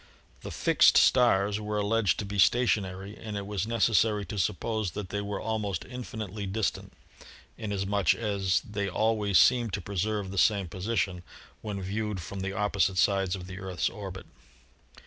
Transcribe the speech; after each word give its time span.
The 0.41 0.49
"fixed" 0.49 0.97
stars 0.97 1.59
were 1.59 1.77
alleged 1.77 2.17
to 2.17 2.25
be 2.25 2.39
stationary, 2.39 3.15
and 3.15 3.37
it 3.37 3.45
was 3.45 3.67
necessary 3.67 4.25
to 4.25 4.39
suppose 4.39 4.93
that 4.93 5.09
they 5.09 5.21
were 5.21 5.39
almost 5.39 5.85
infinitely 5.85 6.47
distant, 6.47 6.93
inas 7.59 7.85
much 7.85 8.15
as 8.15 8.61
they 8.61 8.89
always 8.89 9.37
seemed 9.37 9.73
to 9.73 9.79
preserve 9.81 10.31
the 10.31 10.39
same 10.39 10.67
position 10.67 11.21
when 11.61 11.83
viewed 11.83 12.19
from 12.19 12.39
the 12.39 12.51
opposite 12.53 12.97
sides 12.97 13.35
of 13.35 13.45
the 13.45 13.59
Earth's 13.59 13.89
orbit. 13.89 14.25